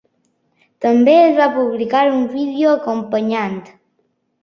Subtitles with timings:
[0.85, 3.65] També es va publicar un vídeo acompanyant.